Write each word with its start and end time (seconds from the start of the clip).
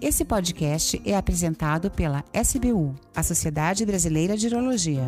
Esse 0.00 0.24
podcast 0.24 1.02
é 1.04 1.16
apresentado 1.16 1.90
pela 1.90 2.22
SBU, 2.32 2.94
a 3.16 3.20
Sociedade 3.24 3.84
Brasileira 3.84 4.36
de 4.36 4.46
Urologia. 4.46 5.02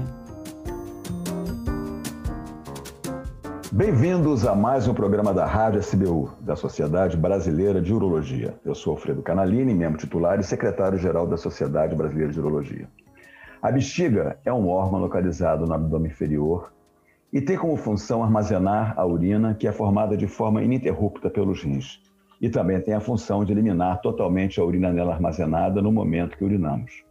Bem-vindos 3.70 4.44
a 4.44 4.52
mais 4.52 4.88
um 4.88 4.94
programa 4.94 5.32
da 5.32 5.46
Rádio 5.46 5.78
SBU, 5.78 6.32
da 6.40 6.56
Sociedade 6.56 7.16
Brasileira 7.16 7.80
de 7.80 7.94
Urologia. 7.94 8.58
Eu 8.64 8.74
sou 8.74 8.94
Alfredo 8.94 9.22
Canalini, 9.22 9.72
membro 9.72 9.96
titular 9.96 10.40
e 10.40 10.42
secretário-geral 10.42 11.24
da 11.24 11.36
Sociedade 11.36 11.94
Brasileira 11.94 12.32
de 12.32 12.40
Urologia. 12.40 12.88
A 13.62 13.70
bexiga 13.70 14.40
é 14.44 14.52
um 14.52 14.68
órgão 14.68 14.98
localizado 14.98 15.66
no 15.66 15.72
abdômen 15.72 16.10
inferior 16.10 16.72
e 17.32 17.40
tem 17.40 17.56
como 17.56 17.76
função 17.76 18.24
armazenar 18.24 18.94
a 18.96 19.06
urina, 19.06 19.54
que 19.54 19.68
é 19.68 19.72
formada 19.72 20.16
de 20.16 20.26
forma 20.26 20.64
ininterrupta 20.64 21.30
pelos 21.30 21.62
rins 21.62 22.09
e 22.40 22.48
também 22.48 22.80
tem 22.80 22.94
a 22.94 23.00
função 23.00 23.44
de 23.44 23.52
eliminar 23.52 24.00
totalmente 24.00 24.60
a 24.60 24.64
urina 24.64 24.92
nela 24.92 25.12
armazenada 25.12 25.82
no 25.82 25.92
momento 25.92 26.36
que 26.36 26.44
urinamos. 26.44 27.04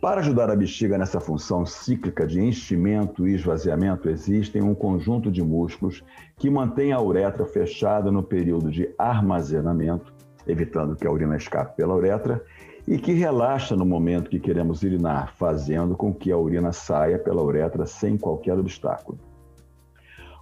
Para 0.00 0.20
ajudar 0.20 0.50
a 0.50 0.56
bexiga 0.56 0.98
nessa 0.98 1.18
função 1.18 1.64
cíclica 1.64 2.26
de 2.26 2.40
enchimento 2.40 3.26
e 3.26 3.34
esvaziamento, 3.34 4.08
existem 4.08 4.62
um 4.62 4.74
conjunto 4.74 5.32
de 5.32 5.42
músculos 5.42 6.04
que 6.36 6.50
mantém 6.50 6.92
a 6.92 7.00
uretra 7.00 7.46
fechada 7.46 8.12
no 8.12 8.22
período 8.22 8.70
de 8.70 8.94
armazenamento, 8.98 10.12
evitando 10.46 10.94
que 10.94 11.06
a 11.06 11.10
urina 11.10 11.36
escape 11.36 11.74
pela 11.76 11.94
uretra, 11.94 12.44
e 12.86 12.98
que 12.98 13.14
relaxa 13.14 13.74
no 13.74 13.86
momento 13.86 14.28
que 14.28 14.38
queremos 14.38 14.82
urinar, 14.82 15.34
fazendo 15.36 15.96
com 15.96 16.12
que 16.12 16.30
a 16.30 16.36
urina 16.36 16.70
saia 16.70 17.18
pela 17.18 17.42
uretra 17.42 17.86
sem 17.86 18.18
qualquer 18.18 18.58
obstáculo. 18.58 19.18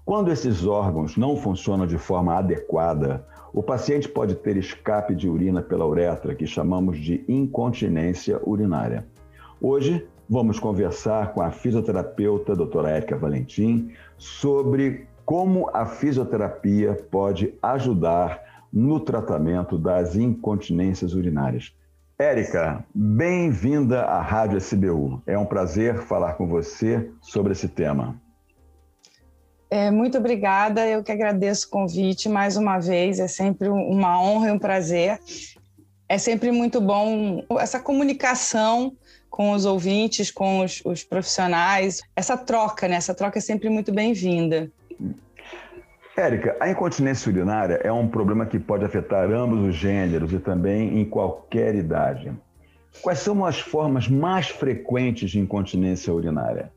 Quando 0.04 0.32
esses 0.32 0.66
órgãos 0.66 1.16
não 1.16 1.36
funcionam 1.36 1.86
de 1.86 1.98
forma 1.98 2.34
adequada, 2.34 3.24
o 3.52 3.62
paciente 3.62 4.08
pode 4.08 4.34
ter 4.36 4.56
escape 4.56 5.14
de 5.14 5.28
urina 5.28 5.60
pela 5.60 5.86
uretra, 5.86 6.34
que 6.34 6.46
chamamos 6.46 6.98
de 6.98 7.24
incontinência 7.28 8.40
urinária. 8.44 9.06
Hoje, 9.60 10.06
vamos 10.28 10.58
conversar 10.58 11.34
com 11.34 11.42
a 11.42 11.50
fisioterapeuta 11.50 12.56
doutora 12.56 12.90
Érica 12.90 13.16
Valentim 13.16 13.90
sobre 14.16 15.06
como 15.24 15.70
a 15.72 15.84
fisioterapia 15.84 16.94
pode 17.10 17.54
ajudar 17.62 18.66
no 18.72 18.98
tratamento 18.98 19.76
das 19.76 20.16
incontinências 20.16 21.14
urinárias. 21.14 21.74
Érica, 22.18 22.84
bem-vinda 22.94 24.02
à 24.02 24.22
Rádio 24.22 24.58
SBU. 24.58 25.22
É 25.26 25.36
um 25.36 25.44
prazer 25.44 25.98
falar 25.98 26.34
com 26.34 26.46
você 26.46 27.10
sobre 27.20 27.52
esse 27.52 27.68
tema. 27.68 28.21
É, 29.72 29.90
muito 29.90 30.18
obrigada, 30.18 30.86
eu 30.86 31.02
que 31.02 31.10
agradeço 31.10 31.66
o 31.66 31.70
convite 31.70 32.28
mais 32.28 32.58
uma 32.58 32.78
vez, 32.78 33.18
é 33.18 33.26
sempre 33.26 33.70
uma 33.70 34.20
honra 34.20 34.48
e 34.48 34.52
um 34.52 34.58
prazer. 34.58 35.18
É 36.06 36.18
sempre 36.18 36.52
muito 36.52 36.78
bom 36.78 37.42
essa 37.58 37.80
comunicação 37.80 38.94
com 39.30 39.52
os 39.52 39.64
ouvintes, 39.64 40.30
com 40.30 40.60
os, 40.60 40.82
os 40.84 41.02
profissionais, 41.02 42.02
essa 42.14 42.36
troca, 42.36 42.86
né? 42.86 42.96
Essa 42.96 43.14
troca 43.14 43.38
é 43.38 43.40
sempre 43.40 43.70
muito 43.70 43.90
bem-vinda. 43.90 44.70
Érica, 46.18 46.54
a 46.60 46.68
incontinência 46.68 47.32
urinária 47.32 47.80
é 47.82 47.90
um 47.90 48.06
problema 48.06 48.44
que 48.44 48.58
pode 48.58 48.84
afetar 48.84 49.30
ambos 49.30 49.66
os 49.66 49.74
gêneros 49.74 50.34
e 50.34 50.38
também 50.38 51.00
em 51.00 51.04
qualquer 51.06 51.74
idade. 51.74 52.30
Quais 53.00 53.20
são 53.20 53.42
as 53.42 53.58
formas 53.58 54.06
mais 54.06 54.48
frequentes 54.48 55.30
de 55.30 55.40
incontinência 55.40 56.12
urinária? 56.12 56.70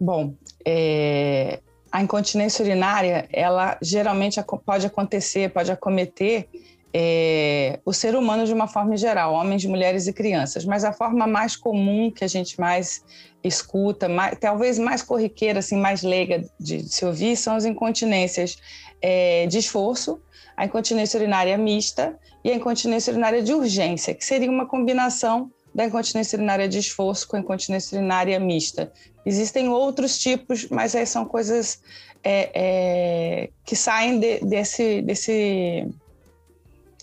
Bom, 0.00 0.34
é, 0.64 1.60
a 1.92 2.02
incontinência 2.02 2.64
urinária, 2.64 3.28
ela 3.30 3.76
geralmente 3.82 4.40
pode 4.64 4.86
acontecer, 4.86 5.50
pode 5.50 5.70
acometer 5.70 6.48
é, 6.92 7.78
o 7.84 7.92
ser 7.92 8.16
humano 8.16 8.46
de 8.46 8.52
uma 8.52 8.66
forma 8.66 8.96
geral, 8.96 9.34
homens, 9.34 9.64
mulheres 9.64 10.06
e 10.06 10.12
crianças. 10.12 10.64
Mas 10.64 10.84
a 10.84 10.92
forma 10.92 11.26
mais 11.26 11.54
comum 11.54 12.10
que 12.10 12.24
a 12.24 12.28
gente 12.28 12.58
mais 12.58 13.04
escuta, 13.44 14.08
mais, 14.08 14.38
talvez 14.38 14.78
mais 14.78 15.02
corriqueira, 15.02 15.58
assim, 15.58 15.76
mais 15.76 16.02
leiga 16.02 16.44
de, 16.58 16.82
se 16.88 17.04
ouvir, 17.04 17.36
são 17.36 17.56
as 17.56 17.64
incontinências 17.64 18.56
é, 19.02 19.46
de 19.46 19.58
esforço, 19.58 20.20
a 20.56 20.64
incontinência 20.64 21.18
urinária 21.18 21.56
mista 21.58 22.18
e 22.42 22.50
a 22.50 22.54
incontinência 22.54 23.10
urinária 23.10 23.42
de 23.42 23.52
urgência, 23.52 24.14
que 24.14 24.24
seria 24.24 24.50
uma 24.50 24.66
combinação 24.66 25.50
da 25.74 25.84
incontinência 25.84 26.36
urinária 26.36 26.68
de 26.68 26.78
esforço 26.78 27.28
com 27.28 27.36
a 27.36 27.40
incontinência 27.40 27.98
urinária 27.98 28.38
mista. 28.40 28.92
Existem 29.24 29.68
outros 29.68 30.18
tipos, 30.18 30.68
mas 30.68 30.94
aí 30.94 31.06
são 31.06 31.24
coisas 31.24 31.80
é, 32.24 32.50
é, 32.54 33.50
que 33.64 33.76
saem 33.76 34.18
de, 34.18 34.40
desse, 34.40 35.02
desse, 35.02 35.86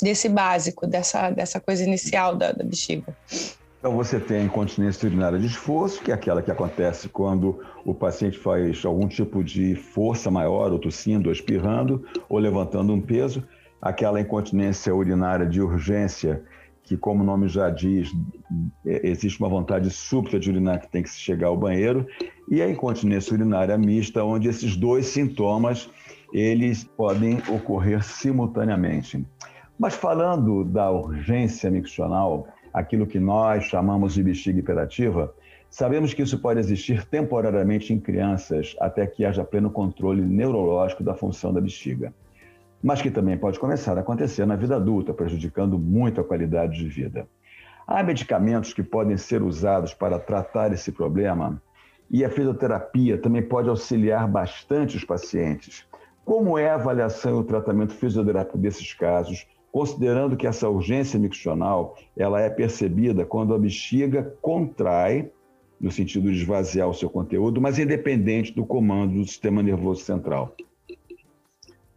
desse 0.02 0.30
básico, 0.30 0.86
dessa, 0.86 1.30
dessa 1.30 1.60
coisa 1.60 1.84
inicial 1.84 2.36
da, 2.36 2.52
da 2.52 2.64
bexiga. 2.64 3.16
Então 3.80 3.96
você 3.96 4.20
tem 4.20 4.38
a 4.38 4.44
incontinência 4.44 5.08
urinária 5.08 5.38
de 5.38 5.46
esforço, 5.46 6.02
que 6.02 6.12
é 6.12 6.14
aquela 6.14 6.42
que 6.42 6.52
acontece 6.52 7.08
quando 7.08 7.64
o 7.86 7.94
paciente 7.94 8.38
faz 8.38 8.84
algum 8.84 9.08
tipo 9.08 9.44
de 9.44 9.76
força 9.76 10.32
maior, 10.32 10.72
ou 10.72 10.80
tossindo, 10.80 11.30
ou 11.30 11.34
espirrando, 11.34 12.04
ou 12.28 12.40
levantando 12.40 12.92
um 12.92 13.00
peso. 13.00 13.44
Aquela 13.80 14.20
incontinência 14.20 14.94
urinária 14.94 15.46
de 15.46 15.62
urgência, 15.62 16.44
que, 16.88 16.96
como 16.96 17.22
o 17.22 17.26
nome 17.26 17.50
já 17.50 17.70
diz, 17.70 18.12
é, 18.86 19.10
existe 19.10 19.40
uma 19.40 19.50
vontade 19.50 19.90
súbita 19.92 20.40
de 20.40 20.50
urinar 20.50 20.80
que 20.80 20.90
tem 20.90 21.04
que 21.04 21.10
chegar 21.10 21.48
ao 21.48 21.58
banheiro, 21.58 22.08
e 22.50 22.62
a 22.62 22.70
incontinência 22.70 23.34
urinária 23.34 23.78
mista, 23.78 24.24
onde 24.24 24.48
esses 24.48 24.78
dois 24.78 25.08
sintomas 25.08 25.90
eles 26.34 26.86
podem 26.86 27.40
ocorrer 27.50 28.04
simultaneamente. 28.04 29.26
Mas 29.78 29.96
falando 29.96 30.64
da 30.64 30.90
urgência 30.90 31.70
miccional, 31.70 32.48
aquilo 32.74 33.06
que 33.06 33.20
nós 33.20 33.66
chamamos 33.66 34.14
de 34.14 34.24
bexiga 34.24 34.60
hiperativa, 34.60 35.34
sabemos 35.70 36.14
que 36.14 36.22
isso 36.22 36.40
pode 36.40 36.60
existir 36.60 37.06
temporariamente 37.06 37.94
em 37.94 38.00
crianças 38.00 38.76
até 38.80 39.06
que 39.06 39.26
haja 39.26 39.44
pleno 39.44 39.70
controle 39.70 40.22
neurológico 40.22 41.04
da 41.04 41.14
função 41.14 41.54
da 41.54 41.60
bexiga 41.60 42.14
mas 42.84 43.02
que 43.02 43.12
também 43.12 43.38
pode 43.38 43.60
começar 43.60 43.98
a 43.98 44.02
acontecer 44.02 44.46
na 44.46 44.56
vida 44.56 44.76
adulta, 44.76 45.14
prejudicando 45.14 45.78
muito 45.78 46.22
a 46.22 46.24
qualidade 46.24 46.78
de 46.78 46.88
vida. 46.88 47.28
Há 47.88 48.04
medicamentos 48.04 48.74
que 48.74 48.84
podem 48.84 49.18
ser 49.18 49.42
usados 49.42 49.94
para 49.94 50.20
tratar 50.20 50.74
esse 50.74 50.92
problema 50.92 51.62
e 52.10 52.24
a 52.24 52.30
fisioterapia 52.30 53.18
também 53.18 53.42
pode 53.42 53.70
auxiliar 53.70 54.28
bastante 54.28 54.96
os 54.96 55.04
pacientes. 55.04 55.86
Como 56.24 56.58
é 56.58 56.70
a 56.70 56.76
avaliação 56.76 57.38
e 57.38 57.40
o 57.40 57.44
tratamento 57.44 57.94
fisioterápico 57.94 58.58
desses 58.58 58.94
casos, 58.94 59.48
considerando 59.72 60.36
que 60.36 60.48
essa 60.48 60.70
urgência 60.70 61.20
miccional 61.20 61.96
ela 62.16 62.42
é 62.42 62.50
percebida 62.50 63.26
quando 63.26 63.54
a 63.54 63.60
bexiga 63.60 64.36
contrai, 64.42 65.32
no 65.80 65.92
sentido 65.92 66.32
de 66.32 66.38
esvaziar 66.38 66.90
o 66.90 66.94
seu 66.94 67.10
conteúdo, 67.10 67.62
mas 67.62 67.78
independente 67.78 68.54
do 68.54 68.66
comando 68.66 69.14
do 69.14 69.26
sistema 69.26 69.62
nervoso 69.62 70.02
central? 70.02 70.56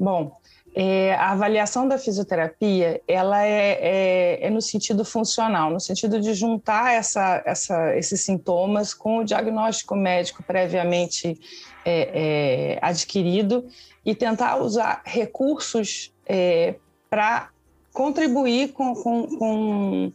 Bom, 0.00 0.32
é, 0.74 1.14
a 1.16 1.32
avaliação 1.32 1.86
da 1.86 1.98
fisioterapia 1.98 3.02
ela 3.06 3.44
é, 3.44 3.72
é, 3.72 4.46
é, 4.46 4.50
no 4.50 4.62
sentido 4.62 5.04
funcional, 5.04 5.70
no 5.70 5.78
sentido 5.78 6.18
de 6.18 6.32
juntar 6.32 6.94
essa, 6.94 7.42
essa, 7.44 7.94
esses 7.98 8.22
sintomas 8.22 8.94
com 8.94 9.18
o 9.18 9.24
diagnóstico 9.24 9.94
médico 9.94 10.42
previamente 10.42 11.38
é, 11.84 12.78
é 12.78 12.78
adquirido 12.80 13.68
e 14.02 14.14
tentar 14.14 14.56
usar 14.56 15.02
recursos 15.04 16.14
é, 16.24 16.76
para 17.10 17.50
contribuir 17.92 18.72
com, 18.72 18.94
com, 18.94 19.26
com, 19.36 20.12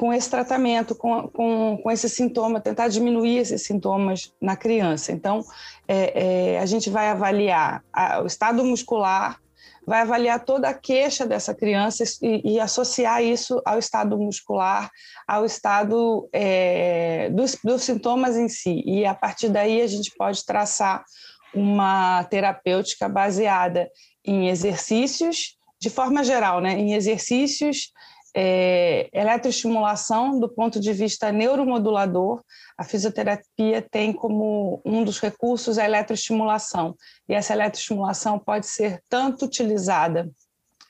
com, 0.00 0.14
esse 0.14 0.30
tratamento, 0.30 0.94
com, 0.94 1.28
com, 1.28 1.78
com 1.82 1.90
esse 1.90 2.08
sintoma, 2.08 2.58
tentar 2.58 2.88
diminuir 2.88 3.36
esses 3.36 3.64
sintomas 3.64 4.32
na 4.40 4.56
criança. 4.56 5.12
Então, 5.12 5.44
é, 5.86 6.58
a 6.58 6.64
gente 6.64 6.88
vai 6.88 7.10
avaliar 7.10 7.84
a, 7.92 8.22
o 8.22 8.26
estado 8.26 8.64
muscular 8.64 9.38
vai 9.86 10.00
avaliar 10.02 10.42
toda 10.44 10.68
a 10.68 10.74
queixa 10.74 11.26
dessa 11.26 11.54
criança 11.54 12.04
e, 12.22 12.54
e 12.54 12.60
associar 12.60 13.22
isso 13.22 13.60
ao 13.64 13.78
estado 13.78 14.16
muscular, 14.16 14.88
ao 15.26 15.44
estado 15.44 16.28
é, 16.32 17.28
dos, 17.30 17.58
dos 17.62 17.82
sintomas 17.82 18.36
em 18.36 18.48
si. 18.48 18.82
E 18.86 19.04
a 19.04 19.14
partir 19.14 19.50
daí 19.50 19.82
a 19.82 19.86
gente 19.86 20.12
pode 20.16 20.46
traçar 20.46 21.04
uma 21.52 22.24
terapêutica 22.24 23.08
baseada 23.08 23.90
em 24.24 24.48
exercícios, 24.48 25.58
de 25.78 25.90
forma 25.90 26.22
geral, 26.22 26.60
né, 26.60 26.72
em 26.72 26.94
exercícios 26.94 27.90
é, 28.34 29.08
eletroestimulação 29.12 30.38
do 30.38 30.48
ponto 30.48 30.80
de 30.80 30.92
vista 30.92 31.32
neuromodulador. 31.32 32.42
A 32.78 32.84
fisioterapia 32.84 33.84
tem 33.90 34.12
como 34.12 34.80
um 34.84 35.04
dos 35.04 35.20
recursos 35.20 35.78
a 35.78 35.84
eletroestimulação, 35.84 36.94
e 37.28 37.34
essa 37.34 37.52
eletroestimulação 37.52 38.38
pode 38.38 38.66
ser 38.66 39.02
tanto 39.08 39.44
utilizada 39.44 40.30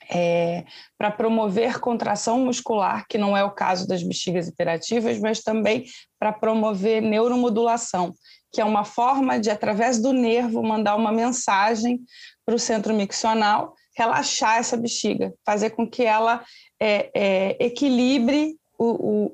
é, 0.09 0.65
para 0.97 1.09
promover 1.09 1.79
contração 1.79 2.39
muscular, 2.39 3.05
que 3.07 3.17
não 3.17 3.35
é 3.35 3.43
o 3.43 3.51
caso 3.51 3.87
das 3.87 4.03
bexigas 4.03 4.47
hiperativas, 4.47 5.19
mas 5.19 5.41
também 5.41 5.85
para 6.19 6.33
promover 6.33 7.01
neuromodulação, 7.01 8.13
que 8.51 8.59
é 8.59 8.65
uma 8.65 8.83
forma 8.83 9.39
de, 9.39 9.49
através 9.49 10.01
do 10.01 10.11
nervo, 10.11 10.61
mandar 10.61 10.95
uma 10.95 11.11
mensagem 11.11 12.01
para 12.45 12.55
o 12.55 12.59
centro 12.59 12.93
miccional 12.93 13.73
relaxar 13.95 14.57
essa 14.57 14.77
bexiga, 14.77 15.33
fazer 15.45 15.71
com 15.71 15.87
que 15.87 16.03
ela 16.03 16.43
é, 16.81 17.11
é, 17.13 17.65
equilibre 17.65 18.55
o, 18.75 18.85
o, 18.85 19.29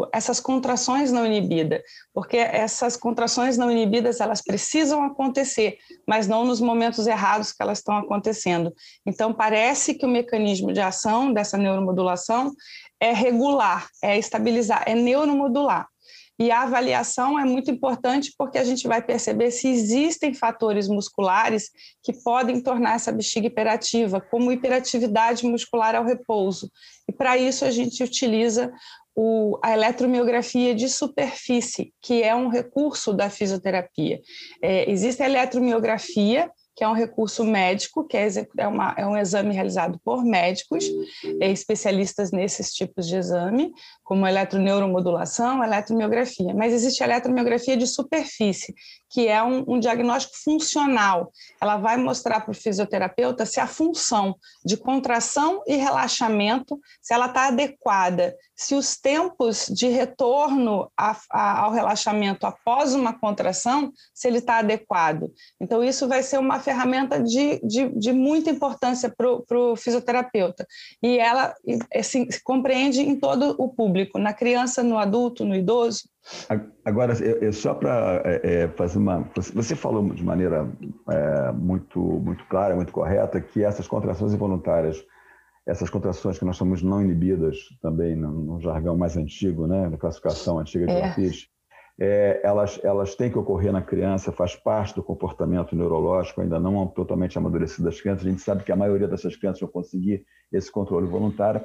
o, 0.00 0.08
essas 0.12 0.40
contrações 0.40 1.12
não 1.12 1.24
inibidas, 1.24 1.80
porque 2.12 2.36
essas 2.36 2.96
contrações 2.96 3.56
não 3.56 3.70
inibidas 3.70 4.20
elas 4.20 4.42
precisam 4.42 5.04
acontecer, 5.04 5.78
mas 6.04 6.26
não 6.26 6.44
nos 6.44 6.60
momentos 6.60 7.06
errados 7.06 7.52
que 7.52 7.62
elas 7.62 7.78
estão 7.78 7.96
acontecendo. 7.96 8.74
Então 9.06 9.32
parece 9.32 9.94
que 9.94 10.04
o 10.04 10.08
mecanismo 10.08 10.72
de 10.72 10.80
ação 10.80 11.32
dessa 11.32 11.56
neuromodulação 11.56 12.52
é 13.00 13.12
regular, 13.12 13.88
é 14.02 14.18
estabilizar, 14.18 14.82
é 14.84 14.96
neuromodular. 14.96 15.86
E 16.38 16.52
a 16.52 16.62
avaliação 16.62 17.38
é 17.38 17.44
muito 17.44 17.70
importante 17.70 18.32
porque 18.38 18.58
a 18.58 18.64
gente 18.64 18.86
vai 18.86 19.02
perceber 19.02 19.50
se 19.50 19.68
existem 19.68 20.32
fatores 20.32 20.86
musculares 20.86 21.70
que 22.02 22.12
podem 22.22 22.60
tornar 22.60 22.94
essa 22.94 23.10
bexiga 23.10 23.48
hiperativa, 23.48 24.20
como 24.20 24.52
hiperatividade 24.52 25.44
muscular 25.44 25.96
ao 25.96 26.04
repouso. 26.04 26.70
E 27.08 27.12
para 27.12 27.36
isso 27.36 27.64
a 27.64 27.70
gente 27.70 28.04
utiliza 28.04 28.72
o, 29.16 29.58
a 29.64 29.72
eletromiografia 29.72 30.72
de 30.76 30.88
superfície, 30.88 31.92
que 32.00 32.22
é 32.22 32.36
um 32.36 32.48
recurso 32.48 33.12
da 33.12 33.28
fisioterapia. 33.28 34.20
É, 34.62 34.88
existe 34.88 35.20
a 35.24 35.26
eletromiografia, 35.26 36.48
que 36.78 36.84
é 36.84 36.88
um 36.88 36.92
recurso 36.92 37.42
médico, 37.42 38.06
que 38.06 38.16
é, 38.16 38.28
é, 38.56 38.68
uma, 38.68 38.94
é 38.96 39.04
um 39.04 39.16
exame 39.16 39.52
realizado 39.52 40.00
por 40.04 40.24
médicos, 40.24 40.84
é, 41.40 41.50
especialistas 41.50 42.30
nesses 42.30 42.72
tipos 42.72 43.08
de 43.08 43.16
exame, 43.16 43.72
como 44.04 44.24
eletroneuromodulação, 44.24 45.64
eletromiografia. 45.64 46.54
Mas 46.54 46.72
existe 46.72 47.02
a 47.02 47.06
eletromiografia 47.06 47.76
de 47.76 47.84
superfície, 47.84 48.76
que 49.10 49.26
é 49.26 49.42
um, 49.42 49.64
um 49.66 49.80
diagnóstico 49.80 50.36
funcional. 50.36 51.32
Ela 51.60 51.78
vai 51.78 51.96
mostrar 51.96 52.42
para 52.42 52.52
o 52.52 52.54
fisioterapeuta 52.54 53.44
se 53.44 53.58
a 53.58 53.66
função 53.66 54.36
de 54.64 54.76
contração 54.76 55.64
e 55.66 55.74
relaxamento, 55.74 56.78
se 57.02 57.12
ela 57.12 57.26
está 57.26 57.48
adequada, 57.48 58.36
se 58.54 58.74
os 58.74 58.96
tempos 58.96 59.66
de 59.66 59.88
retorno 59.88 60.90
a, 60.96 61.16
a, 61.30 61.60
ao 61.60 61.72
relaxamento 61.72 62.46
após 62.46 62.94
uma 62.94 63.18
contração, 63.18 63.92
se 64.14 64.28
ele 64.28 64.38
está 64.38 64.58
adequado. 64.58 65.32
Então, 65.60 65.82
isso 65.82 66.06
vai 66.06 66.22
ser 66.22 66.38
uma 66.38 66.60
ferramenta 66.68 67.22
de, 67.22 67.58
de, 67.66 67.88
de 67.88 68.12
muita 68.12 68.50
importância 68.50 69.08
para 69.08 69.58
o 69.58 69.74
fisioterapeuta. 69.74 70.66
E 71.02 71.18
ela 71.18 71.54
assim, 71.94 72.30
se 72.30 72.42
compreende 72.42 73.00
em 73.00 73.18
todo 73.18 73.54
o 73.58 73.68
público, 73.68 74.18
na 74.18 74.34
criança, 74.34 74.82
no 74.82 74.98
adulto, 74.98 75.46
no 75.46 75.54
idoso. 75.54 76.02
Agora, 76.84 77.14
eu, 77.24 77.52
só 77.54 77.72
para 77.72 78.22
é, 78.24 78.64
é, 78.64 78.68
fazer 78.68 78.98
uma. 78.98 79.26
Você 79.54 79.74
falou 79.74 80.06
de 80.10 80.22
maneira 80.22 80.68
é, 81.08 81.52
muito, 81.52 81.98
muito 81.98 82.44
clara, 82.48 82.76
muito 82.76 82.92
correta, 82.92 83.40
que 83.40 83.64
essas 83.64 83.88
contrações 83.88 84.34
involuntárias, 84.34 85.02
essas 85.66 85.88
contrações 85.88 86.38
que 86.38 86.44
nós 86.44 86.56
chamamos 86.56 86.82
não 86.82 87.00
inibidas, 87.00 87.56
também 87.80 88.14
no, 88.14 88.30
no 88.30 88.60
jargão 88.60 88.94
mais 88.94 89.16
antigo, 89.16 89.66
né, 89.66 89.88
na 89.88 89.96
classificação 89.96 90.58
antiga 90.58 90.86
de 90.86 90.92
é. 90.92 91.14
É, 91.98 92.40
elas, 92.44 92.78
elas 92.84 93.16
têm 93.16 93.30
que 93.30 93.38
ocorrer 93.38 93.72
na 93.72 93.82
criança, 93.82 94.30
faz 94.30 94.54
parte 94.54 94.94
do 94.94 95.02
comportamento 95.02 95.74
neurológico, 95.74 96.40
ainda 96.40 96.60
não 96.60 96.86
totalmente 96.86 97.36
amadurecido 97.36 97.84
das 97.84 98.00
crianças. 98.00 98.26
A 98.26 98.30
gente 98.30 98.42
sabe 98.42 98.62
que 98.62 98.70
a 98.70 98.76
maioria 98.76 99.08
dessas 99.08 99.34
crianças 99.34 99.60
vão 99.60 99.70
conseguir 99.70 100.24
esse 100.52 100.70
controle 100.70 101.06
voluntário 101.06 101.60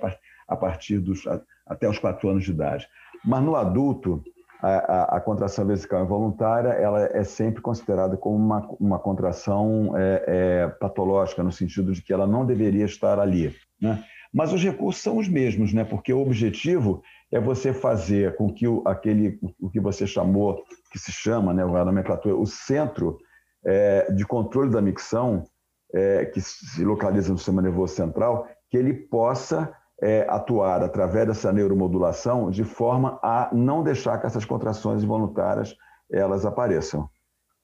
a 0.47 0.55
partir 0.55 0.99
dos 0.99 1.23
até 1.65 1.87
os 1.87 1.99
quatro 1.99 2.29
anos 2.29 2.43
de 2.43 2.51
idade. 2.51 2.87
Mas 3.23 3.43
no 3.43 3.55
adulto, 3.55 4.23
a, 4.61 4.69
a, 4.69 5.17
a, 5.17 5.21
contração 5.21 5.65
vesical 5.65 6.03
involuntária 6.03 6.69
ela 6.69 7.05
é 7.13 7.23
sempre 7.23 7.61
considerada 7.61 8.17
como 8.17 8.35
uma, 8.35 8.67
uma 8.79 8.99
contração 8.99 9.93
é, 9.95 10.23
é, 10.25 10.67
patológica, 10.67 11.43
no 11.43 11.51
sentido 11.51 11.91
de 11.91 12.01
que 12.01 12.13
ela 12.13 12.25
não 12.25 12.45
deveria 12.45 12.85
estar 12.85 13.19
ali. 13.19 13.53
Né? 13.79 14.03
Mas 14.33 14.51
os 14.51 14.63
recursos 14.63 15.01
são 15.01 15.17
os 15.17 15.27
mesmos, 15.27 15.73
né? 15.73 15.83
porque 15.83 16.11
o 16.11 16.21
objetivo 16.21 17.03
é 17.33 17.39
você 17.39 17.73
fazer 17.73 18.35
com 18.35 18.53
que 18.53 18.67
o, 18.67 18.83
aquele, 18.85 19.39
o 19.59 19.67
que 19.67 19.79
você 19.79 20.05
chamou, 20.05 20.63
que 20.91 20.99
se 20.99 21.11
chama, 21.11 21.51
né, 21.51 21.63
a 21.63 21.85
nomenclatura, 21.85 22.35
o 22.35 22.45
centro 22.45 23.17
é, 23.65 24.11
de 24.11 24.23
controle 24.23 24.69
da 24.69 24.79
micção, 24.79 25.43
é, 25.91 26.25
que 26.25 26.39
se 26.39 26.83
localiza 26.83 27.31
no 27.31 27.37
sistema 27.37 27.61
nervoso 27.61 27.95
central, 27.95 28.47
que 28.69 28.77
ele 28.77 28.93
possa 28.93 29.75
é, 30.01 30.27
atuar 30.29 30.83
através 30.83 31.27
dessa 31.27 31.51
neuromodulação 31.51 32.51
de 32.51 32.63
forma 32.63 33.19
a 33.23 33.49
não 33.51 33.83
deixar 33.83 34.19
que 34.19 34.27
essas 34.27 34.45
contrações 34.45 35.03
involuntárias 35.03 35.75
elas 36.11 36.45
apareçam. 36.45 37.09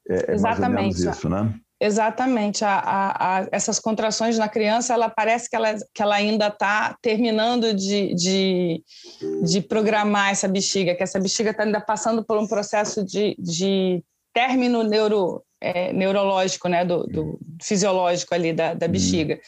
É, 0.10 0.32
é 0.32 0.34
Exatamente. 0.34 1.08
isso, 1.08 1.30
né? 1.30 1.54
Exatamente. 1.80 2.66
A, 2.66 2.78
a, 2.78 3.40
a, 3.40 3.48
essas 3.52 3.80
contrações 3.80 4.38
na 4.38 4.50
criança, 4.50 4.94
ela 4.94 5.10
parece 5.10 5.50
que 5.50 5.56
ela, 5.56 5.76
que 5.94 6.02
ela 6.02 6.16
ainda 6.16 6.48
está 6.48 6.98
terminando 7.02 7.74
de, 7.74 8.14
de, 8.14 8.84
de, 9.44 9.62
programar 9.62 10.32
essa 10.32 10.48
bexiga, 10.48 10.94
que 10.94 11.04
essa 11.04 11.20
bexiga 11.20 11.52
está 11.52 11.64
ainda 11.64 11.80
passando 11.80 12.24
por 12.24 12.38
um 12.38 12.48
processo 12.48 13.04
de, 13.06 13.36
de 13.40 14.04
término 14.34 14.84
neuro, 14.84 15.42
é, 15.62 15.94
neurológico, 15.94 16.68
né, 16.68 16.84
do, 16.84 17.06
do, 17.08 17.40
fisiológico 17.62 18.36
ali 18.36 18.52
da, 18.52 18.74
da 18.74 18.88
bexiga. 18.88 19.36
Hum. 19.36 19.40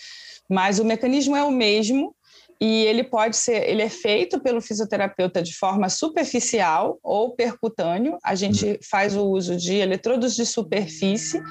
Mas 0.49 0.79
o 0.79 0.85
mecanismo 0.85 1.35
é 1.35 1.43
o 1.43 1.51
mesmo, 1.51 2.15
e 2.61 2.85
ele 2.85 3.03
pode 3.03 3.35
ser, 3.37 3.67
ele 3.67 3.81
é 3.81 3.89
feito 3.89 4.39
pelo 4.39 4.61
fisioterapeuta 4.61 5.41
de 5.41 5.51
forma 5.51 5.89
superficial 5.89 6.99
ou 7.01 7.33
percutâneo. 7.33 8.19
A 8.23 8.35
gente 8.35 8.65
uhum. 8.65 8.77
faz 8.87 9.15
o 9.15 9.25
uso 9.25 9.57
de 9.57 9.73
eletrodos 9.77 10.35
de 10.35 10.45
superfície, 10.45 11.41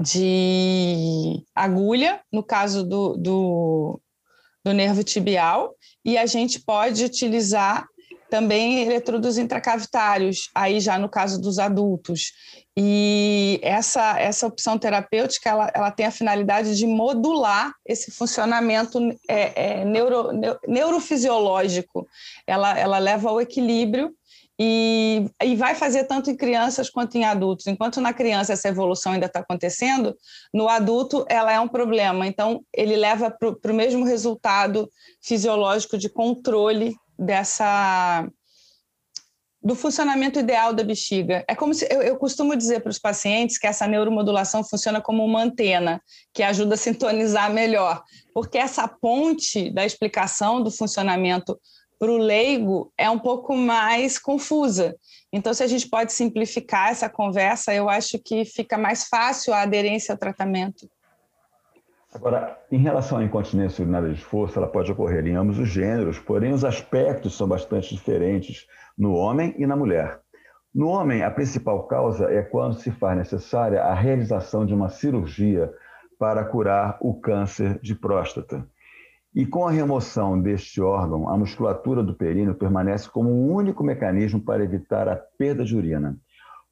de 0.00 1.42
agulha, 1.54 2.20
no 2.32 2.42
caso 2.42 2.84
do, 2.84 3.16
do, 3.16 4.00
do 4.64 4.72
nervo 4.72 5.02
tibial, 5.02 5.74
e 6.04 6.18
a 6.18 6.26
gente 6.26 6.60
pode 6.60 7.04
utilizar 7.04 7.86
também 8.34 8.82
eletrodos 8.82 9.38
intracavitários, 9.38 10.50
aí 10.52 10.80
já 10.80 10.98
no 10.98 11.08
caso 11.08 11.40
dos 11.40 11.58
adultos. 11.60 12.32
E 12.76 13.60
essa, 13.62 14.18
essa 14.18 14.46
opção 14.46 14.76
terapêutica 14.76 15.48
ela, 15.48 15.70
ela 15.72 15.90
tem 15.92 16.06
a 16.06 16.10
finalidade 16.10 16.76
de 16.76 16.84
modular 16.84 17.72
esse 17.86 18.10
funcionamento 18.10 18.98
é, 19.28 19.80
é, 19.80 19.84
neuro, 19.84 20.30
neurofisiológico. 20.66 22.08
Ela, 22.44 22.76
ela 22.76 22.98
leva 22.98 23.30
ao 23.30 23.40
equilíbrio 23.40 24.12
e, 24.58 25.26
e 25.42 25.56
vai 25.56 25.74
fazer 25.74 26.04
tanto 26.04 26.30
em 26.30 26.36
crianças 26.36 26.88
quanto 26.88 27.16
em 27.16 27.24
adultos. 27.24 27.66
Enquanto 27.66 28.00
na 28.00 28.12
criança 28.12 28.52
essa 28.52 28.68
evolução 28.68 29.12
ainda 29.12 29.26
está 29.26 29.40
acontecendo, 29.40 30.16
no 30.52 30.68
adulto 30.68 31.24
ela 31.28 31.52
é 31.52 31.58
um 31.58 31.68
problema. 31.68 32.26
Então, 32.26 32.64
ele 32.72 32.96
leva 32.96 33.30
para 33.30 33.72
o 33.72 33.74
mesmo 33.74 34.04
resultado 34.04 34.88
fisiológico 35.20 35.98
de 35.98 36.08
controle 36.08 36.94
dessa 37.18 38.26
do 39.64 39.74
funcionamento 39.74 40.38
ideal 40.38 40.74
da 40.74 40.84
bexiga. 40.84 41.42
É 41.48 41.54
como 41.54 41.72
se 41.72 41.88
eu, 41.90 42.02
eu 42.02 42.18
costumo 42.18 42.54
dizer 42.54 42.80
para 42.80 42.90
os 42.90 42.98
pacientes 42.98 43.56
que 43.56 43.66
essa 43.66 43.86
neuromodulação 43.86 44.62
funciona 44.62 45.00
como 45.00 45.24
uma 45.24 45.42
antena 45.42 46.02
que 46.34 46.42
ajuda 46.42 46.74
a 46.74 46.76
sintonizar 46.76 47.50
melhor, 47.50 48.02
porque 48.34 48.58
essa 48.58 48.86
ponte 48.86 49.70
da 49.70 49.86
explicação 49.86 50.62
do 50.62 50.70
funcionamento 50.70 51.58
para 52.04 52.12
o 52.12 52.18
leigo 52.18 52.92
é 52.98 53.08
um 53.08 53.18
pouco 53.18 53.56
mais 53.56 54.18
confusa. 54.18 54.94
Então, 55.32 55.54
se 55.54 55.62
a 55.62 55.66
gente 55.66 55.88
pode 55.88 56.12
simplificar 56.12 56.90
essa 56.90 57.08
conversa, 57.08 57.72
eu 57.72 57.88
acho 57.88 58.18
que 58.18 58.44
fica 58.44 58.76
mais 58.76 59.08
fácil 59.08 59.54
a 59.54 59.62
aderência 59.62 60.12
ao 60.12 60.18
tratamento. 60.18 60.86
Agora, 62.12 62.58
em 62.70 62.76
relação 62.76 63.16
à 63.16 63.24
incontinência 63.24 63.80
urinária 63.80 64.10
de 64.10 64.20
esforço, 64.20 64.58
ela 64.58 64.68
pode 64.68 64.92
ocorrer 64.92 65.26
em 65.26 65.34
ambos 65.34 65.58
os 65.58 65.70
gêneros, 65.70 66.18
porém 66.18 66.52
os 66.52 66.62
aspectos 66.62 67.38
são 67.38 67.48
bastante 67.48 67.94
diferentes 67.94 68.66
no 68.98 69.14
homem 69.14 69.54
e 69.56 69.66
na 69.66 69.74
mulher. 69.74 70.20
No 70.74 70.88
homem, 70.88 71.22
a 71.22 71.30
principal 71.30 71.84
causa 71.84 72.30
é 72.30 72.42
quando 72.42 72.74
se 72.74 72.90
faz 72.90 73.16
necessária 73.16 73.82
a 73.82 73.94
realização 73.94 74.66
de 74.66 74.74
uma 74.74 74.90
cirurgia 74.90 75.72
para 76.18 76.44
curar 76.44 76.98
o 77.00 77.14
câncer 77.14 77.80
de 77.80 77.94
próstata. 77.94 78.68
E 79.34 79.44
com 79.44 79.66
a 79.66 79.70
remoção 79.70 80.40
deste 80.40 80.80
órgão, 80.80 81.28
a 81.28 81.36
musculatura 81.36 82.04
do 82.04 82.14
períneo 82.14 82.54
permanece 82.54 83.10
como 83.10 83.30
um 83.30 83.52
único 83.52 83.82
mecanismo 83.82 84.40
para 84.40 84.62
evitar 84.62 85.08
a 85.08 85.16
perda 85.16 85.64
de 85.64 85.76
urina. 85.76 86.16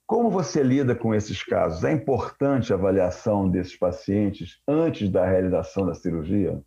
Como 0.07 0.31
você 0.31 0.62
lida 0.62 0.95
com 0.95 1.12
esses 1.12 1.42
casos? 1.42 1.83
É 1.83 1.90
importante 1.90 2.73
a 2.73 2.76
avaliação 2.76 3.49
desses 3.49 3.76
pacientes 3.76 4.61
antes 4.69 5.09
da 5.11 5.26
realização 5.26 5.87
da 5.87 5.95
cirurgia? 5.95 6.62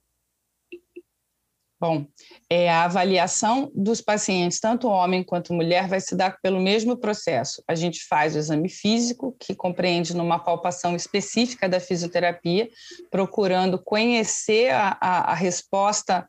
Bom, 1.87 2.03
é, 2.49 2.67
a 2.67 2.85
avaliação 2.85 3.71
dos 3.75 4.01
pacientes, 4.01 4.59
tanto 4.59 4.87
homem 4.87 5.23
quanto 5.23 5.53
mulher, 5.53 5.87
vai 5.87 6.01
se 6.01 6.15
dar 6.15 6.39
pelo 6.41 6.59
mesmo 6.59 6.97
processo. 6.97 7.63
A 7.67 7.75
gente 7.75 8.03
faz 8.07 8.33
o 8.33 8.39
exame 8.39 8.69
físico, 8.69 9.35
que 9.39 9.53
compreende 9.53 10.17
numa 10.17 10.39
palpação 10.39 10.95
específica 10.95 11.69
da 11.69 11.79
fisioterapia, 11.79 12.67
procurando 13.11 13.77
conhecer 13.77 14.71
a, 14.71 14.97
a, 14.99 15.31
a 15.31 15.33
resposta 15.35 16.27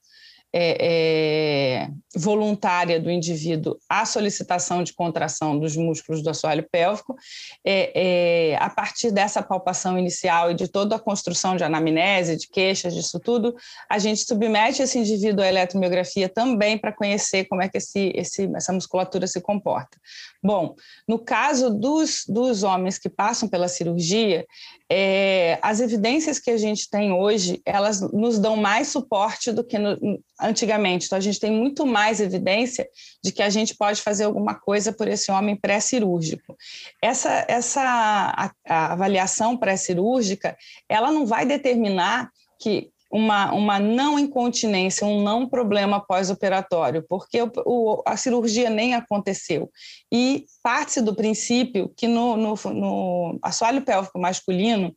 é, 0.58 0.76
é, 0.80 1.88
voluntária 2.16 2.98
do 2.98 3.10
indivíduo 3.10 3.76
à 3.86 4.06
solicitação 4.06 4.82
de 4.82 4.94
contração 4.94 5.58
dos 5.58 5.76
músculos 5.76 6.22
do 6.22 6.30
assoalho 6.30 6.66
pélvico. 6.72 7.14
É, 7.62 8.52
é, 8.52 8.56
a 8.56 8.70
partir 8.70 9.10
dessa 9.10 9.42
palpação 9.42 9.98
inicial 9.98 10.50
e 10.50 10.54
de 10.54 10.66
toda 10.66 10.96
a 10.96 10.98
construção 10.98 11.56
de 11.56 11.64
anamnese, 11.64 12.38
de 12.38 12.48
queixas, 12.48 12.94
disso 12.94 13.20
tudo, 13.20 13.54
a 13.86 13.98
gente 13.98 14.24
submete 14.24 14.80
esse 14.80 14.98
indivíduo 14.98 15.44
à 15.44 15.48
eletromiografia 15.48 16.26
também 16.26 16.78
para 16.78 16.90
conhecer 16.90 17.44
como 17.44 17.60
é 17.60 17.68
que 17.68 17.76
esse, 17.76 18.12
esse, 18.14 18.50
essa 18.56 18.72
musculatura 18.72 19.26
se 19.26 19.42
comporta. 19.42 19.98
Bom, 20.42 20.74
no 21.06 21.18
caso 21.18 21.68
dos, 21.68 22.24
dos 22.26 22.62
homens 22.62 22.98
que 22.98 23.10
passam 23.10 23.46
pela 23.46 23.68
cirurgia, 23.68 24.46
é, 24.88 25.58
as 25.60 25.80
evidências 25.80 26.38
que 26.38 26.50
a 26.50 26.56
gente 26.56 26.88
tem 26.88 27.12
hoje, 27.12 27.60
elas 27.66 28.00
nos 28.00 28.38
dão 28.38 28.56
mais 28.56 28.88
suporte 28.88 29.50
do 29.50 29.64
que 29.64 29.76
no, 29.76 30.22
antigamente. 30.46 31.06
Então, 31.06 31.18
a 31.18 31.20
gente 31.20 31.40
tem 31.40 31.50
muito 31.50 31.84
mais 31.86 32.20
evidência 32.20 32.88
de 33.22 33.32
que 33.32 33.42
a 33.42 33.50
gente 33.50 33.76
pode 33.76 34.00
fazer 34.00 34.24
alguma 34.24 34.54
coisa 34.54 34.92
por 34.92 35.08
esse 35.08 35.30
homem 35.30 35.56
pré-cirúrgico. 35.56 36.56
Essa, 37.02 37.44
essa 37.48 37.82
a, 37.82 38.50
a 38.66 38.92
avaliação 38.92 39.56
pré-cirúrgica, 39.56 40.56
ela 40.88 41.10
não 41.10 41.26
vai 41.26 41.44
determinar 41.44 42.30
que 42.60 42.90
uma, 43.16 43.50
uma 43.54 43.78
não 43.78 44.18
incontinência, 44.18 45.06
um 45.06 45.22
não 45.22 45.48
problema 45.48 45.98
pós-operatório, 45.98 47.02
porque 47.08 47.40
o, 47.40 47.50
o, 47.64 48.02
a 48.04 48.14
cirurgia 48.14 48.68
nem 48.68 48.94
aconteceu. 48.94 49.70
E 50.12 50.44
parte 50.62 51.00
do 51.00 51.14
princípio 51.14 51.90
que 51.96 52.06
no, 52.06 52.36
no, 52.36 52.54
no 52.74 53.38
assoalho 53.40 53.80
pélvico 53.80 54.18
masculino, 54.18 54.94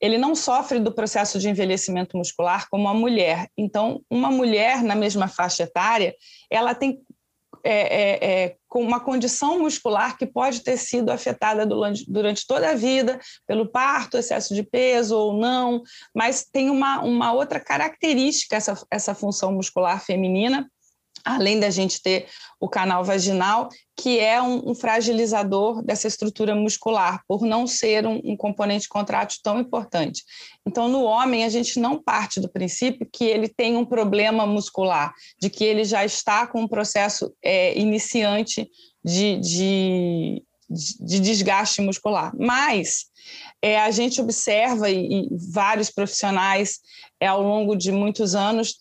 ele 0.00 0.16
não 0.16 0.34
sofre 0.34 0.80
do 0.80 0.90
processo 0.90 1.38
de 1.38 1.50
envelhecimento 1.50 2.16
muscular 2.16 2.66
como 2.70 2.88
a 2.88 2.94
mulher. 2.94 3.46
Então, 3.58 4.00
uma 4.10 4.30
mulher 4.30 4.82
na 4.82 4.94
mesma 4.94 5.28
faixa 5.28 5.64
etária, 5.64 6.14
ela 6.50 6.74
tem 6.74 6.98
é, 7.64 7.72
é, 7.72 8.44
é, 8.44 8.56
com 8.68 8.82
uma 8.82 9.00
condição 9.00 9.58
muscular 9.60 10.16
que 10.16 10.26
pode 10.26 10.60
ter 10.60 10.76
sido 10.76 11.10
afetada 11.10 11.66
durante, 11.66 12.46
toda 12.46 12.70
a 12.70 12.74
vida 12.74 13.18
pelo 13.46 13.66
parto, 13.66 14.16
excesso 14.16 14.54
de 14.54 14.62
peso 14.62 15.16
ou 15.16 15.32
não, 15.32 15.82
mas 16.14 16.44
tem 16.44 16.70
uma, 16.70 17.02
uma 17.02 17.32
outra 17.32 17.60
característica 17.60 18.56
essa, 18.56 18.80
essa 18.90 19.14
função 19.14 19.52
muscular 19.52 20.02
feminina 20.04 20.68
além 21.24 21.60
da 21.60 21.70
gente 21.70 22.00
ter 22.02 22.26
o 22.58 22.68
canal 22.68 23.02
vaginal, 23.02 23.68
que 23.96 24.18
é 24.18 24.40
um, 24.40 24.70
um 24.70 24.74
fragilizador 24.74 25.82
dessa 25.82 26.06
estrutura 26.06 26.54
muscular, 26.54 27.22
por 27.26 27.42
não 27.42 27.66
ser 27.66 28.06
um, 28.06 28.20
um, 28.24 28.36
componente 28.36 28.88
contrátil 28.88 29.40
tão 29.42 29.58
importante. 29.58 30.22
Então, 30.66 30.88
no 30.88 31.02
homem, 31.02 31.44
a 31.44 31.48
gente 31.48 31.78
não 31.78 32.02
parte 32.02 32.40
do 32.40 32.50
princípio 32.50 33.08
que 33.10 33.24
ele 33.24 33.48
tem 33.48 33.76
um 33.76 33.84
problema 33.84 34.46
muscular, 34.46 35.12
de 35.40 35.50
que 35.50 35.64
ele 35.64 35.84
já 35.84 36.04
está 36.04 36.46
com 36.46 36.62
um 36.62 36.68
processo 36.68 37.34
é, 37.42 37.78
iniciante 37.78 38.68
de, 39.04 39.38
de, 39.38 40.42
de, 40.68 41.20
desgaste 41.20 41.80
muscular. 41.80 42.32
Mas 42.38 43.06
é, 43.62 43.80
a 43.80 43.90
gente 43.90 44.20
observa, 44.20 44.88
e, 44.90 45.24
e 45.24 45.28
vários 45.52 45.90
profissionais 45.90 46.78
é, 47.20 47.26
ao 47.26 47.42
longo 47.42 47.76
de 47.76 47.92
muitos 47.92 48.34
anos 48.34 48.76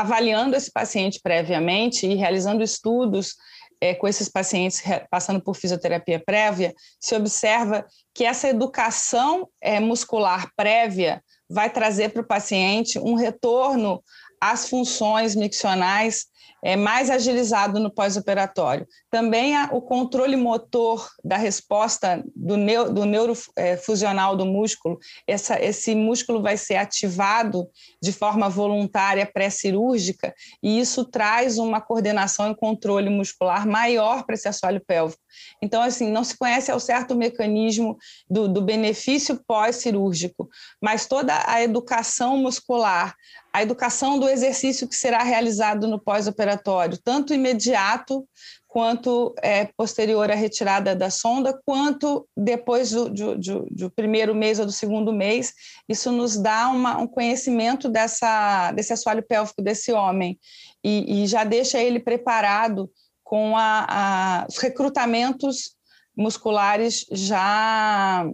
avaliando 0.00 0.54
esse 0.54 0.70
paciente 0.70 1.18
previamente 1.20 2.06
e 2.06 2.14
realizando 2.14 2.62
estudos 2.62 3.34
é, 3.80 3.94
com 3.94 4.06
esses 4.06 4.28
pacientes 4.28 4.80
passando 5.10 5.40
por 5.40 5.56
fisioterapia 5.56 6.22
prévia, 6.24 6.72
se 7.00 7.16
observa 7.16 7.84
que 8.14 8.24
essa 8.24 8.48
educação 8.48 9.48
é, 9.60 9.80
muscular 9.80 10.52
prévia 10.56 11.20
vai 11.50 11.68
trazer 11.68 12.10
para 12.10 12.22
o 12.22 12.26
paciente 12.26 12.96
um 13.00 13.14
retorno 13.14 14.00
às 14.40 14.68
funções 14.68 15.34
miccionais 15.34 16.26
é, 16.62 16.76
mais 16.76 17.10
agilizado 17.10 17.78
no 17.78 17.90
pós-operatório. 17.90 18.86
Também 19.10 19.54
o 19.72 19.80
controle 19.80 20.36
motor 20.36 21.08
da 21.24 21.36
resposta 21.36 22.22
do, 22.34 22.56
neu, 22.56 22.92
do 22.92 23.04
neurofusional 23.04 24.34
é, 24.34 24.36
do 24.36 24.44
músculo, 24.44 24.98
essa, 25.26 25.62
esse 25.62 25.94
músculo 25.94 26.42
vai 26.42 26.56
ser 26.56 26.76
ativado 26.76 27.68
de 28.02 28.12
forma 28.12 28.48
voluntária 28.48 29.26
pré-cirúrgica, 29.26 30.34
e 30.62 30.80
isso 30.80 31.04
traz 31.04 31.58
uma 31.58 31.80
coordenação 31.80 32.50
e 32.50 32.56
controle 32.56 33.08
muscular 33.08 33.66
maior 33.66 34.24
para 34.24 34.34
esse 34.34 34.48
assoalho 34.48 34.82
pélvico. 34.84 35.22
Então, 35.62 35.82
assim, 35.82 36.10
não 36.10 36.24
se 36.24 36.36
conhece 36.36 36.70
ao 36.70 36.80
certo 36.80 37.12
o 37.12 37.16
mecanismo 37.16 37.96
do, 38.28 38.48
do 38.48 38.60
benefício 38.60 39.40
pós-cirúrgico, 39.46 40.48
mas 40.82 41.06
toda 41.06 41.32
a 41.46 41.62
educação 41.62 42.36
muscular, 42.36 43.14
a 43.52 43.62
educação 43.62 44.18
do 44.18 44.28
exercício 44.28 44.88
que 44.88 44.94
será 44.94 45.22
realizado 45.22 45.88
no 45.88 45.98
pós-operatório, 46.28 46.98
tanto 47.02 47.34
imediato 47.34 48.26
quanto 48.66 49.34
é, 49.42 49.66
posterior 49.76 50.30
à 50.30 50.34
retirada 50.34 50.94
da 50.94 51.10
sonda, 51.10 51.58
quanto 51.64 52.28
depois 52.36 52.90
do, 52.90 53.08
do, 53.08 53.38
do, 53.38 53.66
do, 53.70 53.90
primeiro 53.90 54.34
mês 54.34 54.58
ou 54.58 54.66
do 54.66 54.72
segundo 54.72 55.12
mês, 55.12 55.52
isso 55.88 56.12
nos 56.12 56.36
dá 56.36 56.68
uma, 56.68 56.98
um 56.98 57.06
conhecimento 57.06 57.88
dessa, 57.88 58.70
desse 58.72 58.92
assoalho 58.92 59.22
pélvico 59.26 59.62
desse 59.62 59.92
homem 59.92 60.38
e, 60.84 61.22
e 61.22 61.26
já 61.26 61.44
deixa 61.44 61.82
ele 61.82 61.98
preparado 61.98 62.90
com 63.24 63.56
a, 63.56 63.86
a, 63.88 64.46
os 64.48 64.58
recrutamentos 64.58 65.74
musculares 66.16 67.06
já 67.10 68.28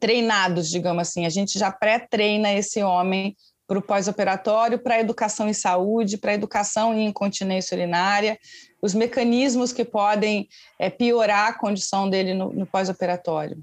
treinados, 0.00 0.68
digamos 0.68 1.02
assim. 1.02 1.26
A 1.26 1.30
gente 1.30 1.58
já 1.58 1.70
pré-treina 1.70 2.52
esse 2.52 2.82
homem 2.82 3.36
para 3.74 3.78
o 3.78 3.82
pós-operatório, 3.82 4.78
para 4.78 4.94
a 4.94 5.00
educação 5.00 5.48
em 5.48 5.52
saúde, 5.52 6.18
para 6.18 6.30
a 6.30 6.34
educação 6.34 6.94
em 6.94 7.06
incontinência 7.06 7.74
urinária, 7.74 8.38
os 8.80 8.94
mecanismos 8.94 9.72
que 9.72 9.84
podem 9.84 10.48
é, 10.78 10.88
piorar 10.88 11.48
a 11.48 11.58
condição 11.58 12.08
dele 12.08 12.34
no, 12.34 12.52
no 12.52 12.66
pós-operatório. 12.66 13.56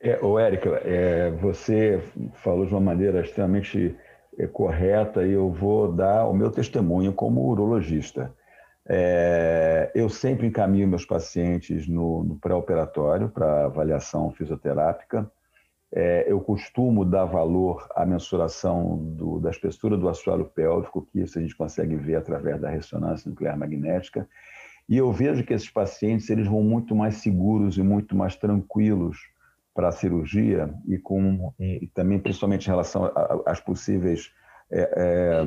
É, 0.00 0.18
ô, 0.22 0.38
Érica, 0.38 0.82
é, 0.84 1.30
você 1.30 2.02
falou 2.34 2.66
de 2.66 2.72
uma 2.72 2.80
maneira 2.80 3.20
extremamente 3.20 3.96
é, 4.38 4.46
correta 4.46 5.24
e 5.24 5.32
eu 5.32 5.50
vou 5.50 5.90
dar 5.90 6.26
o 6.26 6.34
meu 6.34 6.50
testemunho 6.50 7.12
como 7.12 7.48
urologista. 7.48 8.32
É, 8.86 9.90
eu 9.94 10.08
sempre 10.08 10.46
encaminho 10.46 10.88
meus 10.88 11.06
pacientes 11.06 11.88
no, 11.88 12.24
no 12.24 12.36
pré-operatório 12.36 13.28
para 13.28 13.66
avaliação 13.66 14.32
fisioterápica. 14.32 15.30
É, 15.94 16.24
eu 16.26 16.40
costumo 16.40 17.04
dar 17.04 17.26
valor 17.26 17.86
à 17.94 18.06
mensuração 18.06 18.96
do, 18.96 19.38
da 19.38 19.50
espessura 19.50 19.96
do 19.96 20.08
assoalho 20.08 20.46
pélvico, 20.46 21.06
que 21.12 21.20
isso 21.20 21.38
a 21.38 21.42
gente 21.42 21.54
consegue 21.54 21.96
ver 21.96 22.16
através 22.16 22.58
da 22.60 22.70
ressonância 22.70 23.28
nuclear 23.28 23.58
magnética. 23.58 24.26
E 24.88 24.96
eu 24.96 25.12
vejo 25.12 25.44
que 25.44 25.52
esses 25.52 25.68
pacientes 25.68 26.30
eles 26.30 26.46
vão 26.46 26.62
muito 26.62 26.94
mais 26.94 27.16
seguros 27.16 27.76
e 27.76 27.82
muito 27.82 28.16
mais 28.16 28.36
tranquilos 28.36 29.18
para 29.74 29.88
a 29.88 29.92
cirurgia 29.92 30.72
e 30.86 30.98
com 30.98 31.52
e 31.58 31.86
também 31.94 32.18
principalmente 32.18 32.66
em 32.66 32.70
relação 32.70 33.10
às 33.46 33.60
possíveis 33.60 34.30
é, 34.70 35.46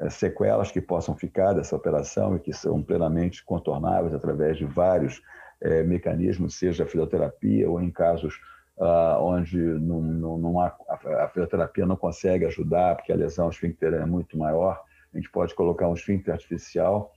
é, 0.00 0.10
sequelas 0.10 0.72
que 0.72 0.80
possam 0.80 1.16
ficar 1.16 1.52
dessa 1.52 1.76
operação 1.76 2.36
e 2.36 2.40
que 2.40 2.52
são 2.52 2.82
plenamente 2.82 3.44
contornáveis 3.44 4.12
através 4.12 4.56
de 4.56 4.64
vários 4.64 5.22
é, 5.60 5.82
mecanismos, 5.84 6.56
seja 6.56 6.82
a 6.82 6.86
fisioterapia 6.86 7.70
ou 7.70 7.80
em 7.80 7.90
casos 7.90 8.34
ah, 8.78 9.18
onde 9.20 9.56
não, 9.56 10.00
não, 10.00 10.38
não 10.38 10.60
há, 10.60 10.76
a 10.88 11.28
fisioterapia 11.28 11.86
não 11.86 11.96
consegue 11.96 12.44
ajudar 12.46 12.96
porque 12.96 13.12
a 13.12 13.16
lesão 13.16 13.48
esfíncter 13.48 13.94
é 13.94 14.04
muito 14.04 14.36
maior, 14.36 14.82
a 15.12 15.16
gente 15.16 15.30
pode 15.30 15.54
colocar 15.54 15.88
um 15.88 15.94
esfíncter 15.94 16.34
artificial, 16.34 17.12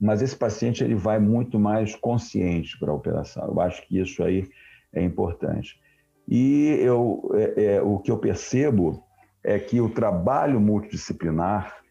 mas 0.00 0.22
esse 0.22 0.34
paciente 0.34 0.82
ele 0.82 0.94
vai 0.94 1.18
muito 1.18 1.58
mais 1.58 1.94
consciente 1.94 2.78
para 2.78 2.90
a 2.90 2.94
operação. 2.94 3.46
Eu 3.46 3.60
acho 3.60 3.86
que 3.86 3.98
isso 3.98 4.22
aí 4.24 4.48
é 4.92 5.02
importante. 5.02 5.80
E 6.26 6.76
eu, 6.80 7.30
é, 7.34 7.64
é, 7.64 7.82
o 7.82 7.98
que 7.98 8.10
eu 8.10 8.18
percebo 8.18 9.04
é 9.44 9.58
que 9.58 9.80
o 9.80 9.90
trabalho 9.90 10.60
multidisciplinar 10.60 11.81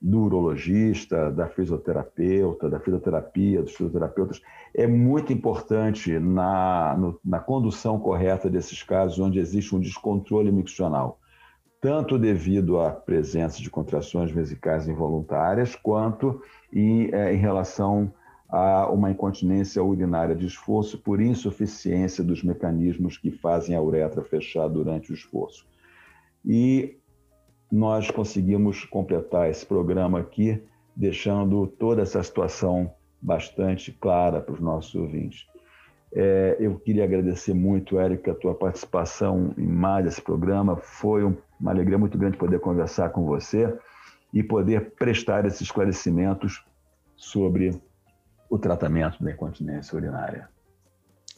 do 0.00 0.20
urologista, 0.22 1.30
da 1.30 1.46
fisioterapeuta, 1.46 2.70
da 2.70 2.80
fisioterapia, 2.80 3.62
dos 3.62 3.72
fisioterapeutas, 3.72 4.40
é 4.74 4.86
muito 4.86 5.32
importante 5.32 6.18
na, 6.18 6.96
no, 6.98 7.20
na 7.24 7.38
condução 7.38 7.98
correta 7.98 8.48
desses 8.48 8.82
casos 8.82 9.18
onde 9.18 9.38
existe 9.38 9.74
um 9.74 9.80
descontrole 9.80 10.50
miccional, 10.50 11.18
tanto 11.80 12.18
devido 12.18 12.80
à 12.80 12.90
presença 12.90 13.60
de 13.60 13.68
contrações 13.68 14.30
vesicais 14.30 14.88
involuntárias, 14.88 15.76
quanto 15.76 16.40
em, 16.72 17.12
é, 17.12 17.34
em 17.34 17.38
relação 17.38 18.12
a 18.48 18.90
uma 18.90 19.10
incontinência 19.10 19.82
urinária 19.82 20.34
de 20.34 20.46
esforço 20.46 20.98
por 20.98 21.20
insuficiência 21.20 22.24
dos 22.24 22.42
mecanismos 22.42 23.16
que 23.16 23.30
fazem 23.30 23.76
a 23.76 23.82
uretra 23.82 24.22
fechar 24.24 24.66
durante 24.66 25.12
o 25.12 25.14
esforço. 25.14 25.66
E 26.44 26.99
nós 27.70 28.10
conseguimos 28.10 28.84
completar 28.84 29.48
esse 29.50 29.64
programa 29.64 30.20
aqui, 30.20 30.62
deixando 30.94 31.66
toda 31.66 32.02
essa 32.02 32.22
situação 32.22 32.92
bastante 33.20 33.92
clara 33.92 34.40
para 34.40 34.54
os 34.54 34.60
nossos 34.60 34.94
ouvintes. 34.94 35.46
É, 36.12 36.56
eu 36.58 36.78
queria 36.78 37.04
agradecer 37.04 37.54
muito, 37.54 37.98
Érica, 37.98 38.32
a 38.32 38.34
tua 38.34 38.54
participação 38.54 39.54
em 39.56 39.66
mais 39.66 40.06
esse 40.06 40.20
programa. 40.20 40.76
Foi 40.76 41.22
uma 41.24 41.70
alegria 41.70 41.98
muito 41.98 42.18
grande 42.18 42.36
poder 42.36 42.58
conversar 42.60 43.10
com 43.10 43.24
você. 43.24 43.72
e 44.32 44.44
poder 44.44 44.92
prestar 44.92 45.44
esses 45.44 45.62
esclarecimentos 45.62 46.64
sobre 47.16 47.72
o 48.48 48.56
tratamento 48.58 49.22
da 49.22 49.32
incontinência 49.32 49.96
urinária. 49.96 50.48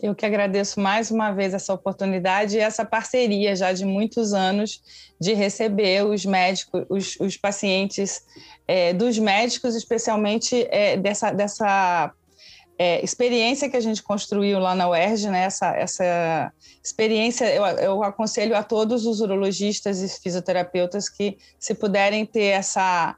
Eu 0.03 0.17
que 0.17 0.27
agradeço 0.27 0.81
mais 0.81 1.13
uma 1.13 1.31
vez 1.31 1.55
essa 1.55 1.73
oportunidade 1.73 2.57
e 2.57 2.61
essa 2.61 2.85
parceria 2.85 3.55
já 3.55 3.73
de 3.73 3.85
muitos 3.85 4.33
anos 4.33 4.83
de 5.21 5.33
receber 5.33 6.05
os 6.05 6.27
médicos, 6.27 6.85
os, 6.91 7.17
os 7.21 7.37
pacientes 7.37 8.21
é, 8.67 8.93
dos 8.93 9.17
médicos, 9.17 9.77
especialmente 9.77 10.67
é, 10.71 10.97
dessa, 10.97 11.31
dessa 11.31 12.13
é, 12.77 13.05
experiência 13.05 13.71
que 13.71 13.77
a 13.77 13.81
gente 13.81 14.03
construiu 14.03 14.59
lá 14.59 14.75
na 14.75 14.89
UERJ, 14.89 15.31
né? 15.31 15.45
essa, 15.45 15.69
essa 15.77 16.53
experiência, 16.83 17.45
eu, 17.55 17.65
eu 17.65 18.03
aconselho 18.03 18.57
a 18.57 18.63
todos 18.65 19.07
os 19.07 19.21
urologistas 19.21 20.03
e 20.03 20.09
fisioterapeutas 20.21 21.09
que, 21.09 21.39
se 21.61 21.75
puderem 21.75 22.27
ter 22.27 22.47
essa, 22.47 23.15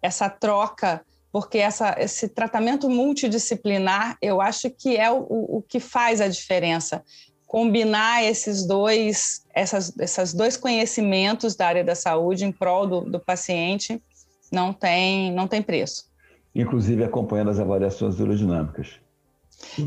essa 0.00 0.30
troca 0.30 1.04
porque 1.38 1.58
essa, 1.58 1.94
esse 2.00 2.28
tratamento 2.28 2.90
multidisciplinar, 2.90 4.18
eu 4.20 4.40
acho 4.40 4.68
que 4.70 4.96
é 4.96 5.08
o, 5.08 5.24
o 5.28 5.62
que 5.62 5.78
faz 5.78 6.20
a 6.20 6.26
diferença. 6.26 7.00
Combinar 7.46 8.24
esses 8.24 8.66
dois, 8.66 9.46
essas, 9.54 9.96
esses 10.00 10.34
dois 10.34 10.56
conhecimentos 10.56 11.54
da 11.54 11.68
área 11.68 11.84
da 11.84 11.94
saúde 11.94 12.44
em 12.44 12.50
prol 12.50 12.88
do, 12.88 13.00
do 13.02 13.20
paciente 13.20 14.02
não 14.50 14.72
tem, 14.72 15.32
não 15.32 15.46
tem 15.46 15.62
preço. 15.62 16.06
Inclusive 16.52 17.04
acompanhando 17.04 17.52
as 17.52 17.60
avaliações 17.60 18.18
urodinâmicas. 18.18 18.96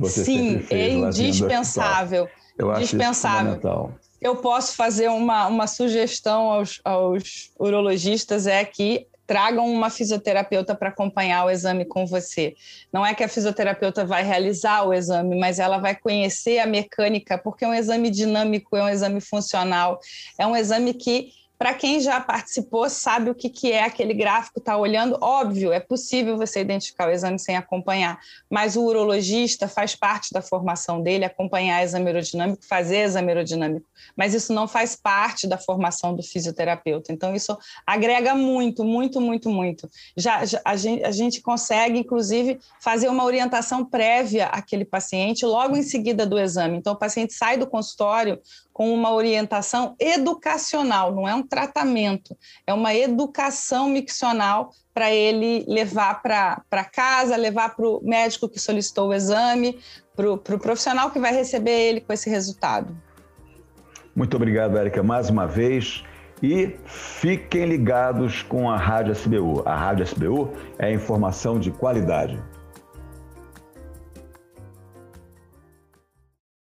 Sim, 0.08 0.66
é 0.70 0.94
indispensável. 0.94 2.30
Eu 2.58 2.72
acho 2.72 2.98
fundamental. 2.98 3.94
Eu 4.22 4.38
posso 4.38 4.78
fazer 4.78 5.10
uma, 5.10 5.48
uma 5.48 5.68
sugestão 5.68 6.44
aos, 6.44 6.80
aos 6.86 7.52
urologistas, 7.60 8.48
é 8.48 8.64
que 8.64 9.08
tragam 9.32 9.66
uma 9.66 9.90
fisioterapeuta 9.90 10.76
para 10.76 10.90
acompanhar 10.90 11.46
o 11.46 11.50
exame 11.50 11.86
com 11.86 12.06
você. 12.06 12.54
Não 12.92 13.06
é 13.06 13.14
que 13.14 13.24
a 13.24 13.30
fisioterapeuta 13.30 14.04
vai 14.04 14.24
realizar 14.24 14.84
o 14.84 14.94
exame, 14.94 15.40
mas 15.40 15.58
ela 15.58 15.78
vai 15.78 15.96
conhecer 15.96 16.60
a 16.60 16.68
mecânica, 16.68 17.38
porque 17.38 17.64
é 17.64 17.68
um 17.70 17.74
exame 17.74 18.10
dinâmico, 18.10 18.76
é 18.76 18.84
um 18.84 18.90
exame 18.90 19.22
funcional, 19.22 20.02
é 20.38 20.46
um 20.46 20.54
exame 20.54 20.94
que 20.94 21.32
para 21.62 21.76
quem 21.76 22.00
já 22.00 22.20
participou, 22.20 22.90
sabe 22.90 23.30
o 23.30 23.36
que, 23.36 23.48
que 23.48 23.72
é 23.72 23.84
aquele 23.84 24.16
gráfico, 24.16 24.58
está 24.58 24.76
olhando. 24.76 25.16
Óbvio, 25.22 25.72
é 25.72 25.80
possível 25.80 26.36
você 26.36 26.60
identificar 26.60 27.08
o 27.08 27.12
exame 27.12 27.38
sem 27.38 27.56
acompanhar, 27.56 28.20
mas 28.50 28.76
o 28.76 28.82
urologista 28.82 29.68
faz 29.68 29.96
parte 29.96 30.34
da 30.34 30.42
formação 30.42 31.04
dele 31.04 31.24
acompanhar 31.24 31.84
exame 31.84 32.08
aerodinâmico, 32.08 32.66
fazer 32.66 33.04
exame 33.04 33.28
aerodinâmico, 33.28 33.86
mas 34.16 34.34
isso 34.34 34.52
não 34.52 34.68
faz 34.68 34.96
parte 34.96 35.46
da 35.46 35.56
formação 35.56 36.16
do 36.16 36.24
fisioterapeuta. 36.24 37.14
Então, 37.14 37.36
isso 37.36 37.56
agrega 37.86 38.34
muito, 38.34 38.84
muito, 38.84 39.22
muito, 39.22 39.48
muito. 39.48 39.88
Já, 40.18 40.44
já 40.44 40.60
a, 40.66 40.76
gente, 40.76 41.04
a 41.04 41.12
gente 41.12 41.42
consegue, 41.42 42.00
inclusive, 42.00 42.60
fazer 42.80 43.08
uma 43.08 43.24
orientação 43.24 43.86
prévia 43.86 44.48
àquele 44.48 44.84
paciente 44.84 45.46
logo 45.46 45.78
em 45.78 45.84
seguida 45.84 46.26
do 46.26 46.40
exame. 46.40 46.80
Então, 46.80 46.94
o 46.94 46.98
paciente 46.98 47.36
sai 47.36 47.56
do 47.56 47.68
consultório 47.68 48.42
com 48.82 48.92
uma 48.92 49.14
orientação 49.14 49.96
educacional, 50.00 51.14
não 51.14 51.30
é 51.30 51.36
um 51.36 51.44
tratamento, 51.44 52.36
é 52.66 52.74
uma 52.74 52.96
educação 52.96 53.88
miccional 53.88 54.72
para 54.92 55.14
ele 55.14 55.64
levar 55.68 56.20
para 56.24 56.84
casa, 56.92 57.36
levar 57.36 57.76
para 57.76 57.88
o 57.88 58.02
médico 58.04 58.50
que 58.50 58.58
solicitou 58.60 59.10
o 59.10 59.14
exame, 59.14 59.78
para 60.16 60.32
o 60.32 60.36
pro 60.36 60.58
profissional 60.58 61.12
que 61.12 61.20
vai 61.20 61.32
receber 61.32 61.80
ele 61.80 62.02
com 62.02 62.12
esse 62.12 62.28
resultado. 62.28 62.98
Muito 64.16 64.36
obrigado, 64.36 64.76
Érica, 64.76 65.04
mais 65.04 65.30
uma 65.30 65.46
vez. 65.46 66.04
E 66.42 66.76
fiquem 66.88 67.68
ligados 67.68 68.42
com 68.42 68.68
a 68.68 68.78
Rádio 68.78 69.14
SBU. 69.14 69.62
A 69.64 69.76
Rádio 69.76 70.06
SBU 70.06 70.54
é 70.80 70.92
informação 70.92 71.60
de 71.60 71.70
qualidade. 71.70 72.42